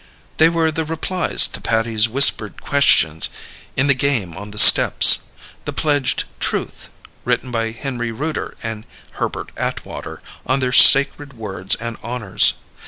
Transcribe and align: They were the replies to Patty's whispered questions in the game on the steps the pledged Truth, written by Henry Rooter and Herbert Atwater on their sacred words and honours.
They 0.37 0.49
were 0.49 0.71
the 0.71 0.83
replies 0.83 1.45
to 1.49 1.61
Patty's 1.61 2.09
whispered 2.09 2.59
questions 2.59 3.29
in 3.77 3.85
the 3.85 3.93
game 3.93 4.35
on 4.35 4.49
the 4.49 4.57
steps 4.57 5.25
the 5.65 5.73
pledged 5.73 6.23
Truth, 6.39 6.89
written 7.23 7.51
by 7.51 7.69
Henry 7.69 8.11
Rooter 8.11 8.57
and 8.63 8.85
Herbert 9.19 9.51
Atwater 9.55 10.23
on 10.47 10.59
their 10.59 10.73
sacred 10.73 11.33
words 11.33 11.75
and 11.75 11.97
honours. 12.03 12.53